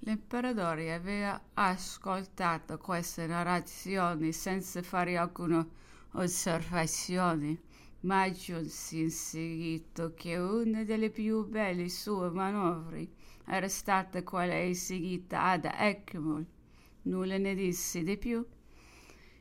L'imperatore 0.00 0.92
aveva 0.94 1.40
ascoltato 1.54 2.78
queste 2.78 3.26
narrazioni 3.26 4.32
senza 4.32 4.80
fare 4.82 5.16
alcuna 5.16 5.66
osservazione, 6.12 7.62
ma 8.00 8.22
aggiunse 8.22 8.96
in 8.96 9.10
seguito 9.10 10.14
che 10.14 10.36
una 10.36 10.84
delle 10.84 11.10
più 11.10 11.44
belle 11.46 11.88
sue 11.88 12.30
manovre 12.30 13.08
era 13.44 13.68
stata 13.68 14.22
quella 14.22 14.62
eseguita 14.62 15.42
ad 15.42 15.64
Ekmul. 15.64 16.46
Nulla 17.02 17.36
ne 17.38 17.54
disse 17.54 18.02
di 18.02 18.16
più. 18.16 18.46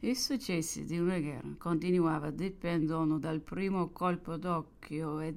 I 0.00 0.14
successi 0.14 0.84
di 0.84 0.98
una 0.98 1.18
guerra 1.18 1.54
continuava 1.56 2.30
dipendono 2.30 3.18
dal 3.18 3.40
primo 3.40 3.90
colpo 3.90 4.36
d'occhio 4.36 5.20
e 5.20 5.32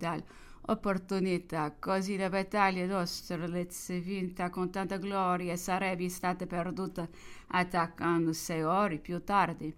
dall'opportunità, 0.65 1.75
così 1.79 2.17
la 2.17 2.29
battaglia 2.29 2.87
d'Austerlitz 2.87 4.01
vinta 4.01 4.49
con 4.49 4.71
tanta 4.71 4.97
gloria 4.97 5.55
sarebbe 5.55 6.09
stata 6.09 6.47
perduta 6.47 7.07
attaccando 7.47 8.33
sei 8.33 8.63
ore 8.63 8.97
più 8.97 9.23
tardi. 9.23 9.73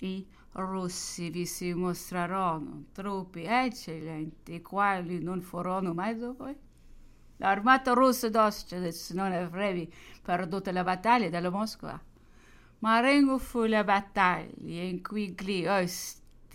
I 0.00 0.26
russi 0.52 1.30
vi 1.30 1.46
si 1.46 1.72
mostrarono 1.72 2.86
truppe 2.92 3.44
eccellenti, 3.44 4.60
quali 4.62 5.22
non 5.22 5.40
furono 5.40 5.94
mai 5.94 6.18
due. 6.18 6.58
L'armata 7.36 7.92
russa 7.92 8.28
d'Austerlitz 8.28 9.10
non 9.10 9.30
avrebbe 9.30 9.88
perduto 10.22 10.70
la 10.72 10.82
battaglia 10.82 11.28
della 11.28 11.50
Mosca. 11.50 12.02
Marengo 12.80 13.38
fu 13.38 13.64
la 13.64 13.84
battaglia 13.84 14.82
in 14.82 15.02
cui 15.02 15.34
gli 15.38 15.66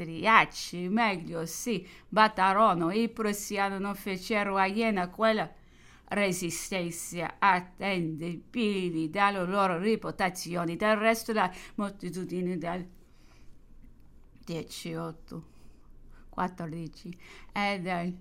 austriaci 0.01 0.89
meglio 0.89 1.45
si 1.45 1.87
battarono, 2.07 2.91
i 2.91 3.09
prussiani 3.09 3.79
non 3.79 3.95
fecero 3.95 4.57
a 4.57 4.65
Iena 4.65 5.09
quella 5.09 5.49
resistenza 6.09 7.35
attendibile 7.39 9.09
dalle 9.09 9.45
loro 9.45 9.77
reputazioni. 9.77 10.75
Del 10.75 10.97
resto 10.97 11.33
la 11.33 11.51
moltitudine 11.75 12.57
del 12.57 12.87
18, 14.43 15.43
14 16.29 17.17
e 17.53 17.79
del 17.79 18.17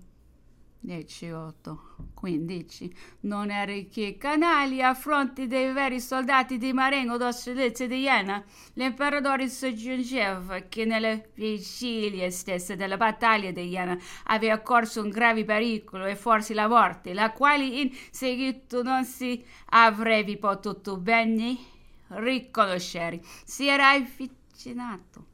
18, 0.83 1.79
15 2.15 2.95
non 3.21 3.51
eri 3.51 3.87
che 3.87 4.17
canali 4.17 4.81
a 4.81 4.95
fronte 4.95 5.45
dei 5.45 5.71
veri 5.71 5.99
soldati 5.99 6.57
di 6.57 6.73
Marengo 6.73 7.17
d'Austerlitz 7.17 7.85
di 7.85 7.99
Iena. 7.99 8.43
L'imperatore 8.73 9.47
soggiungeva 9.47 10.61
che 10.61 10.85
nelle 10.85 11.29
vigilie 11.35 12.31
stesse 12.31 12.75
della 12.75 12.97
battaglia 12.97 13.51
di 13.51 13.67
Iena 13.67 13.95
aveva 14.23 14.57
corso 14.59 15.03
un 15.03 15.09
grave 15.09 15.45
pericolo 15.45 16.05
e 16.05 16.15
forse 16.15 16.55
la 16.55 16.67
morte, 16.67 17.13
la 17.13 17.31
quale 17.31 17.63
in 17.63 17.91
seguito 18.09 18.81
non 18.81 19.05
si 19.05 19.43
avrebbe 19.69 20.37
potuto 20.37 20.97
bene 20.97 21.57
riconoscere. 22.07 23.21
Si 23.45 23.67
era 23.67 23.91
avvicinato 23.91 25.27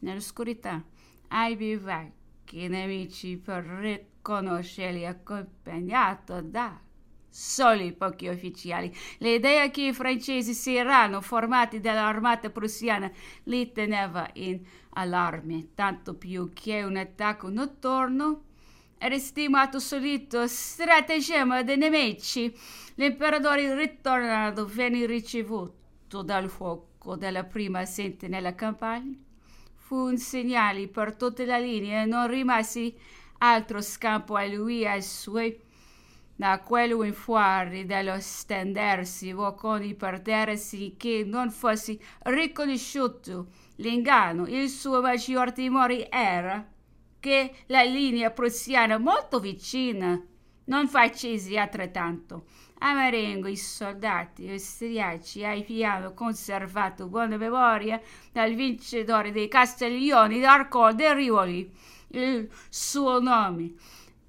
nell'oscurità 0.00 0.84
ai 1.28 1.56
bivacchi 1.56 2.68
nemici 2.68 3.38
per 3.38 4.08
riconoscerli 4.20 5.06
accompagnato 5.06 6.42
da 6.42 6.78
soli 7.28 7.92
pochi 7.92 8.28
ufficiali. 8.28 8.94
L'idea 9.18 9.70
che 9.70 9.86
i 9.86 9.92
francesi 9.92 10.52
si 10.52 10.76
erano 10.76 11.20
formati 11.20 11.80
dall'armata 11.80 12.50
prussiana 12.50 13.10
li 13.44 13.72
teneva 13.72 14.28
in 14.34 14.60
allarme, 14.90 15.68
tanto 15.74 16.14
più 16.14 16.50
che 16.52 16.82
un 16.82 16.96
attacco 16.96 17.48
notturno 17.48 18.44
era 18.98 19.16
stimato 19.18 19.78
solito 19.78 20.46
stratagemma 20.46 21.62
dei 21.62 21.78
nemici. 21.78 22.54
L'imperatore 22.96 23.74
ritornato 23.74 24.66
venne 24.66 25.06
ricevuto 25.06 26.22
dal 26.22 26.50
fuoco 26.50 27.16
della 27.16 27.44
prima 27.44 27.86
sentinella 27.86 28.54
campagna 28.54 29.16
fu 29.90 29.96
un 29.96 30.18
segnale 30.18 30.86
per 30.86 31.16
tutta 31.16 31.44
la 31.44 31.58
linea 31.58 32.02
e 32.02 32.06
non 32.06 32.28
rimasi 32.28 32.94
altro 33.40 33.82
scampo 33.82 34.36
a 34.36 34.46
lui 34.46 34.82
e 34.82 34.86
ai 34.86 35.02
suoi. 35.02 35.58
Da 36.34 36.60
quello 36.60 37.02
in 37.02 37.12
fuori 37.12 37.84
dello 37.84 38.16
stendersi 38.18 39.34
bocconi 39.34 39.94
per 39.94 40.22
terra 40.22 40.54
che 40.96 41.22
non 41.26 41.50
fosse 41.50 41.98
riconosciuto 42.20 43.48
l'inganno, 43.76 44.46
il 44.46 44.70
suo 44.70 45.02
maggior 45.02 45.52
timore 45.52 46.08
era 46.08 46.66
che 47.18 47.52
la 47.66 47.82
linea 47.82 48.30
prussiana 48.30 48.96
molto 48.96 49.38
vicina 49.38 50.18
non 50.64 50.88
facesse 50.88 51.58
altrettanto. 51.58 52.46
A 52.78 52.94
Marengo 52.94 53.48
i 53.48 53.56
soldati 53.56 54.48
austriaci 54.48 55.44
avevano 55.44 56.14
conservato 56.14 57.08
buona 57.08 57.36
memoria 57.36 58.00
del 58.32 58.54
vincitore 58.54 59.32
dei 59.32 59.48
Castiglioni 59.48 60.40
d'Arco 60.40 60.90
de 60.94 61.12
Rivoli. 61.12 61.70
Il 62.12 62.50
suo 62.68 63.20
nome 63.20 63.74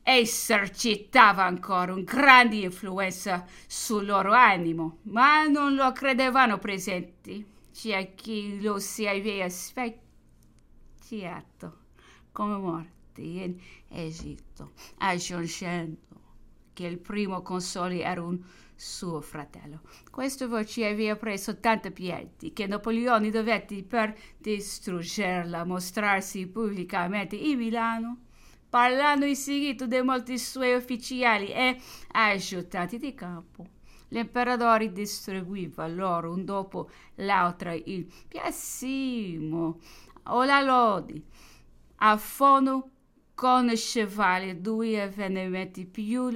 esercitava 0.04 1.46
ancora 1.46 1.94
un 1.94 2.04
grande 2.04 2.58
influenza 2.58 3.46
sul 3.68 4.06
loro 4.06 4.34
animo, 4.34 5.00
ma 5.04 5.48
non 5.48 5.74
lo 5.74 5.92
credevano 5.92 6.60
presenti. 6.60 7.44
C'è 7.74 8.14
chi 8.14 8.62
lo 8.62 8.78
si 8.78 9.08
aveva 9.08 9.50
specchiato 9.50 10.00
come 12.32 12.58
morto 12.58 13.22
in 13.22 13.58
Egitto, 13.88 14.74
aggiungendo 14.98 16.21
che 16.82 16.88
il 16.88 16.98
primo 16.98 17.42
console 17.42 18.02
era 18.02 18.22
un 18.24 18.40
suo 18.76 19.22
fratello. 19.22 19.82
Questo 20.10 20.48
voce 20.48 20.88
aveva 20.88 21.16
preso 21.16 21.60
tanta 21.60 21.92
piedi 21.92 22.52
che 22.52 22.66
Napoleone 22.66 23.30
dovette 23.30 23.84
per 23.84 24.18
distruggerla 24.38 25.64
mostrarsi 25.64 26.48
pubblicamente 26.48 27.36
in 27.36 27.60
Milano, 27.60 28.18
parlando 28.68 29.26
in 29.26 29.36
segreto 29.36 29.86
di 29.86 30.02
molti 30.02 30.40
suoi 30.40 30.74
ufficiali 30.74 31.52
e 31.52 31.78
aiutanti 32.14 32.98
di 32.98 33.14
campo. 33.14 33.68
L'imperatore 34.08 34.92
distribuiva 34.92 35.88
loro 35.88 36.34
un 36.34 36.44
dopo 36.44 36.90
l'altro 37.16 37.72
il 37.72 38.12
piassimo 38.28 39.80
o 40.24 40.44
la 40.44 40.62
lodi 40.62 41.24
a 42.04 42.18
fondo 42.18 42.90
conoscevali 43.42 44.62
due 44.62 45.02
avvenimenti 45.02 45.88
più 45.88 46.30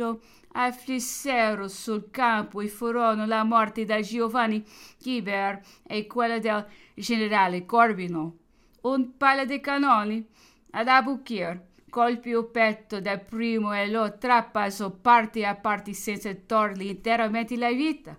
afflissero 0.53 1.67
sul 1.67 2.09
campo 2.09 2.61
e 2.61 2.67
furono 2.67 3.27
la 3.27 3.43
morte 3.43 3.85
di 3.85 4.01
Giovanni 4.01 4.66
Chiber 4.97 5.61
e 5.85 6.07
quella 6.07 6.39
del 6.39 6.66
generale 6.95 7.63
Corbino. 7.63 8.38
Un 8.81 9.17
paio 9.17 9.45
di 9.45 9.59
cannoni 9.59 10.25
ad 10.71 10.88
Abukir 10.88 11.61
colpì 11.91 12.29
il 12.29 12.49
petto 12.51 12.99
del 12.99 13.22
primo 13.22 13.72
e 13.72 13.87
lo 13.87 14.17
trapassò 14.17 14.89
parte 14.89 15.45
a 15.45 15.53
parte 15.53 15.93
senza 15.93 16.33
torgli 16.33 16.87
interamente 16.87 17.55
la 17.55 17.69
vita. 17.69 18.17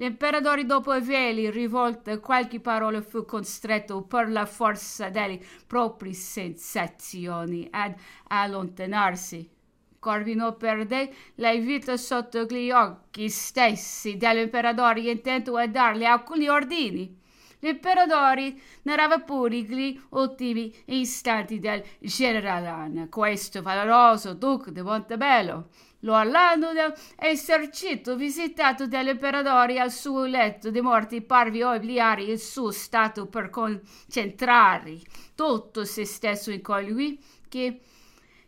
L'imperatore, 0.00 0.64
dopo 0.64 0.92
avergli 0.92 1.50
rivolto 1.50 2.20
qualche 2.20 2.60
parola, 2.60 3.02
fu 3.02 3.24
costretto 3.24 4.02
per 4.02 4.30
la 4.30 4.46
forza 4.46 5.08
delle 5.08 5.40
proprie 5.66 6.12
sensazioni 6.12 7.66
ad 7.68 7.96
allontanarsi. 8.28 9.50
Corvino 9.98 10.54
perdé 10.54 11.12
la 11.36 11.52
vita 11.54 11.96
sotto 11.96 12.44
gli 12.44 12.70
occhi 12.70 13.28
stessi 13.28 14.16
dell'imperatore 14.16 15.00
intento 15.00 15.56
a 15.56 15.66
dargli 15.66 16.04
alcuni 16.04 16.48
ordini. 16.48 17.18
L'imperatore 17.60 18.54
narrava 18.82 19.18
pure 19.20 19.62
gli 19.62 20.00
ultimi 20.10 20.72
istanti 20.86 21.58
del 21.58 21.82
generalone, 21.98 23.08
questo 23.08 23.62
valoroso 23.62 24.34
duca 24.34 24.70
di 24.70 24.80
Montebello, 24.80 25.68
L'Orlando 26.02 26.68
dell'esercito 26.72 28.14
visitato 28.14 28.86
dall'imperatore 28.86 29.80
al 29.80 29.90
suo 29.90 30.26
letto 30.26 30.70
di 30.70 30.80
morte 30.80 31.22
parve 31.22 31.64
obbligare 31.64 32.22
il 32.22 32.38
suo 32.38 32.70
stato 32.70 33.26
per 33.26 33.50
concentrare 33.50 34.96
tutto 35.34 35.84
se 35.84 36.04
stesso 36.04 36.52
in 36.52 36.62
colui 36.62 37.20
che 37.48 37.80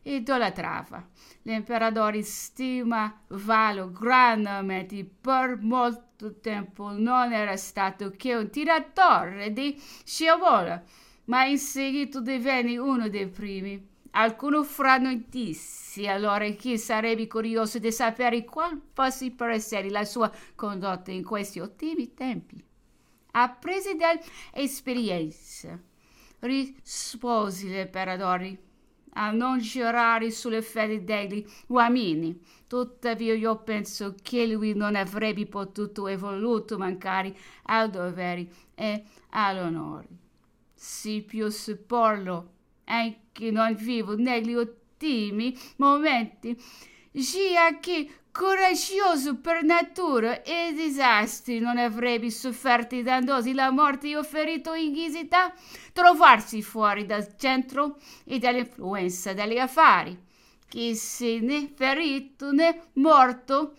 idolatrava. 0.03 1.05
L'imperatore 1.43 2.23
stimavalo 2.23 3.91
grandemente 3.91 5.05
per 5.05 5.59
molto 5.61 6.39
tempo. 6.41 6.91
Non 6.91 7.33
era 7.33 7.57
stato 7.57 8.11
che 8.11 8.35
un 8.35 8.51
tiratore 8.51 9.53
di 9.53 9.81
sciabola, 10.05 10.83
ma 11.25 11.45
in 11.45 11.59
seguito 11.59 12.21
divenne 12.21 12.77
uno 12.77 13.09
dei 13.09 13.29
primi. 13.29 13.89
Alcuno 14.13 14.65
fra 14.65 14.99
noi 14.99 15.27
disse 15.29 16.09
allora 16.09 16.49
che 16.51 16.77
sarebbe 16.77 17.29
curioso 17.29 17.79
di 17.79 17.93
sapere 17.93 18.45
qual 18.45 18.81
fosse 18.93 19.31
per 19.31 19.51
essere 19.51 19.89
la 19.89 20.05
sua 20.05 20.31
condotta 20.57 21.13
in 21.13 21.23
questi 21.23 21.61
ultimi 21.61 22.13
tempi. 22.13 22.63
Appresi 23.33 23.97
dall'esperienza, 23.97 25.79
rispose 26.41 27.69
l'imperatore, 27.69 28.59
a 29.15 29.31
non 29.31 29.59
girare 29.59 30.31
sulle 30.31 30.63
fede 30.63 31.05
degli 31.05 31.45
uomini. 31.69 32.39
Tuttavia 32.67 33.35
io 33.35 33.57
penso 33.63 34.15
che 34.23 34.47
lui 34.47 34.75
non 34.75 34.95
avrebbe 34.95 35.47
potuto 35.47 36.07
e 36.07 36.17
voluto 36.17 36.79
mancare 36.79 37.35
al 37.65 37.91
dovere 37.91 38.49
e 38.75 39.05
all'onore. 39.31 40.07
Si 40.75 41.23
può 41.23 41.51
supporlo, 41.51 42.53
anche 42.85 43.51
non 43.51 43.75
vivo 43.75 44.17
negli 44.17 44.53
ultimi 44.55 45.57
momenti, 45.77 46.57
sia 47.13 47.79
che 47.81 48.09
coraggioso 48.33 49.37
per 49.37 49.63
natura 49.63 50.43
e 50.43 50.73
disastri 50.75 51.59
non 51.59 51.79
avrebbe 51.79 52.31
sofferto 52.31 53.01
dannosi 53.03 53.53
la 53.53 53.71
morte 53.71 54.17
o 54.17 54.23
ferito 54.23 54.75
in 54.75 54.93
ghisita, 54.93 55.53
trovarsi 55.93 56.63
fuori 56.63 57.07
dal 57.07 57.37
centro 57.37 57.99
e 58.25 58.39
dall'influenza 58.39 59.33
degli 59.33 59.59
affari. 59.59 60.19
Chi 60.69 60.95
se 60.95 61.41
ne 61.41 61.73
ferito 61.75 62.53
né 62.53 62.83
morto 62.95 63.75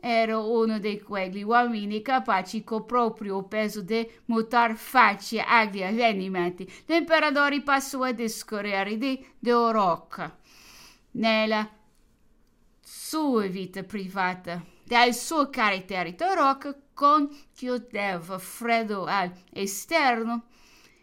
era 0.00 0.40
uno 0.40 0.80
di 0.80 1.00
quegli 1.00 1.44
uomini 1.44 2.02
capaci 2.02 2.64
con 2.64 2.84
proprio 2.84 3.44
peso 3.44 3.82
di 3.82 4.04
mutar 4.24 4.74
faccia 4.74 5.46
agli 5.46 5.80
avvenimenti. 5.80 6.68
L'imperatore 6.86 7.62
passò 7.62 8.02
a 8.02 8.10
discorrere 8.10 8.98
di 8.98 9.24
Dorocca. 9.38 10.36
Nella 11.12 11.68
sua 13.12 13.46
vita 13.46 13.82
privata, 13.82 14.64
dal 14.84 15.12
suo 15.12 15.50
carattere 15.50 16.14
Dorocca 16.14 16.74
conchiudeva 16.94 18.38
freddo 18.38 19.04
all'esterno, 19.04 20.44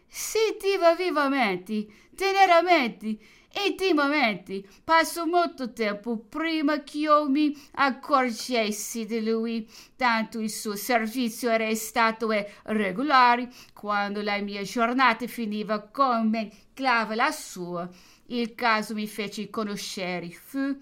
sentiva 0.08 0.96
vivamente, 0.96 1.86
teneramente 2.16 3.16
intimamente. 3.64 4.64
Passò 4.82 5.24
molto 5.24 5.72
tempo 5.72 6.18
prima 6.18 6.82
che 6.82 6.98
io 6.98 7.28
mi 7.28 7.56
accorgessi 7.74 9.06
di 9.06 9.22
lui, 9.22 9.70
tanto 9.94 10.40
il 10.40 10.50
suo 10.50 10.74
servizio 10.74 11.48
era 11.48 11.72
stato 11.76 12.28
regolare. 12.64 13.50
Quando 13.72 14.20
la 14.20 14.40
mia 14.40 14.62
giornata 14.62 15.28
finiva 15.28 15.78
come 15.78 16.50
clava 16.74 17.14
la 17.14 17.30
sua, 17.30 17.88
il 18.26 18.56
caso 18.56 18.94
mi 18.94 19.06
fece 19.06 19.48
conoscere. 19.48 20.28
Fu 20.30 20.76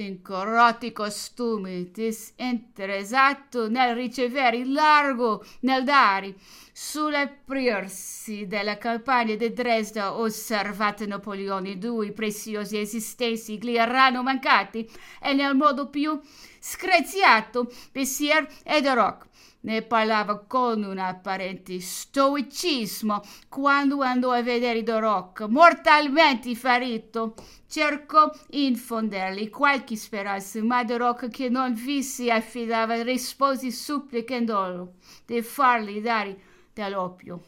in 0.00 0.22
corrotti 0.22 0.92
costumi, 0.92 1.90
disinteressato 1.90 3.68
nel 3.68 3.94
ricevere 3.94 4.56
il 4.56 4.72
largo 4.72 5.44
nel 5.60 5.84
dare. 5.84 6.34
Sull'aprirsi 6.72 8.46
della 8.46 8.78
campagna 8.78 9.34
di 9.34 9.52
Dresda 9.52 10.14
osservate 10.14 11.04
Napoleone 11.04 11.76
due 11.76 12.12
preziosi 12.12 12.78
esistenzi 12.78 13.58
gli 13.58 13.76
erano 13.76 14.22
mancati 14.22 14.88
e 15.20 15.34
nel 15.34 15.54
modo 15.54 15.88
più 15.88 16.18
screziato 16.58 17.70
Bessier 17.92 18.48
ed 18.64 18.86
Rock 18.86 19.26
ne 19.62 19.82
parlava 19.82 20.38
con 20.46 20.82
un 20.82 20.98
apparente 20.98 21.80
stoicismo 21.80 23.22
quando 23.48 24.00
andò 24.02 24.30
a 24.30 24.42
vedere 24.42 24.82
Dorocca, 24.82 25.46
mortalmente 25.48 26.54
ferito. 26.54 27.34
Cercò 27.68 28.30
infondergli 28.50 29.48
qualche 29.50 29.96
speranza, 29.96 30.62
ma 30.62 30.84
Dorocca, 30.84 31.28
che 31.28 31.48
non 31.48 31.72
vi 31.74 32.02
si 32.02 32.30
affidava, 32.30 33.02
rispose 33.02 33.70
supplicandolo 33.70 34.94
di 35.26 35.40
fargli 35.42 36.00
dare 36.00 36.38
dell'oppio. 36.72 37.42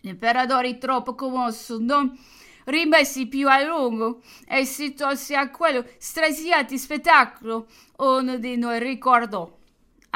L'imperatore, 0.00 0.78
troppo 0.78 1.14
commosso, 1.14 1.78
non 1.78 2.16
rimessi 2.64 3.26
più 3.26 3.48
a 3.48 3.62
lungo 3.62 4.20
e 4.48 4.64
si 4.64 4.94
tolse 4.94 5.36
a 5.36 5.50
quello 5.50 5.84
strasiante 5.98 6.76
spettacolo. 6.78 7.66
Uno 7.98 8.38
di 8.38 8.56
noi 8.56 8.80
ricordò 8.80 9.48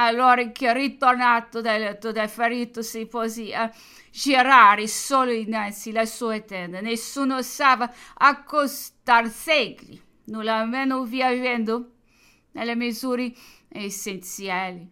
allora 0.02 0.50
che 0.50 0.73
ritornato 0.73 1.61
dal 1.61 1.79
letto 1.79 2.11
del 2.11 2.29
ferito 2.29 2.81
si 2.81 3.05
pose 3.06 3.55
a 3.55 3.70
girare 4.11 4.87
solo 4.87 5.31
innanzi 5.31 5.93
la 5.93 6.06
sua 6.06 6.41
tenda. 6.41 6.81
Nessuno 6.81 7.37
osava 7.37 7.93
accostarsegli, 8.14 10.00
nulla 10.25 10.64
meno 10.64 11.05
vivendo 11.05 11.93
nelle 12.52 12.75
misure 12.75 13.32
essenziali 13.69 14.88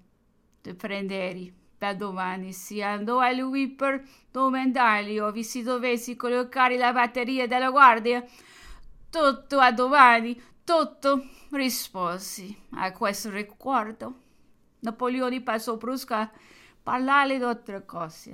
da 0.60 0.74
prendere 0.74 1.52
per 1.78 1.96
domani. 1.96 2.52
Si 2.52 2.82
andò 2.82 3.20
a 3.20 3.32
lui 3.32 3.68
per 3.68 4.04
domandargli 4.30 5.18
ove 5.18 5.42
si 5.42 5.62
dovessi 5.62 6.16
collocare 6.16 6.76
la 6.76 6.92
batteria 6.92 7.46
della 7.46 7.70
guardia. 7.70 8.22
Tutto 9.10 9.58
a 9.58 9.72
domani, 9.72 10.38
tutto 10.64 11.26
risposi 11.52 12.54
a 12.72 12.92
questo 12.92 13.30
ricordo. 13.30 14.26
Napoleoni 14.82 15.40
pasó 15.40 15.72
por 15.72 15.90
Prusca, 15.90 16.32
parlale 16.84 17.38
de 17.38 17.46
otra 17.46 17.80
cosa. 17.80 18.32